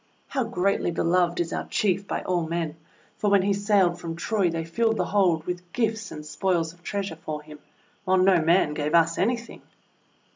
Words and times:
How 0.29 0.45
greatly 0.45 0.89
beloved 0.89 1.39
is 1.39 1.53
our 1.53 1.67
Chief 1.67 2.07
by 2.07 2.23
all 2.23 2.47
men, 2.47 2.75
for 3.19 3.29
when 3.29 3.43
he 3.43 3.53
sailed 3.53 3.99
from 3.99 4.15
Troy 4.15 4.49
they 4.49 4.65
filled 4.65 4.97
the 4.97 5.05
hold 5.05 5.43
with 5.45 5.71
gifts 5.73 6.11
and 6.11 6.25
spoils 6.25 6.73
of 6.73 6.81
treasure 6.81 7.17
for 7.17 7.43
him, 7.43 7.59
while 8.03 8.17
no 8.17 8.41
man 8.41 8.73
gave 8.73 8.95
us 8.95 9.19
anything! 9.19 9.61